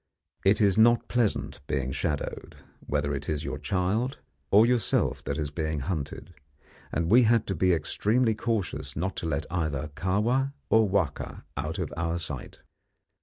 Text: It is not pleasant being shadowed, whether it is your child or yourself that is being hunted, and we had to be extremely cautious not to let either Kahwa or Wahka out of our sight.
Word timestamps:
It 0.43 0.61
is 0.61 0.79
not 0.79 1.07
pleasant 1.07 1.61
being 1.67 1.91
shadowed, 1.91 2.55
whether 2.87 3.13
it 3.13 3.29
is 3.29 3.43
your 3.43 3.59
child 3.59 4.17
or 4.49 4.65
yourself 4.65 5.23
that 5.25 5.37
is 5.37 5.51
being 5.51 5.81
hunted, 5.81 6.33
and 6.91 7.11
we 7.11 7.21
had 7.21 7.45
to 7.45 7.53
be 7.55 7.71
extremely 7.71 8.33
cautious 8.33 8.95
not 8.95 9.15
to 9.17 9.27
let 9.27 9.45
either 9.51 9.89
Kahwa 9.95 10.53
or 10.71 10.89
Wahka 10.89 11.43
out 11.55 11.77
of 11.77 11.93
our 11.95 12.17
sight. 12.17 12.61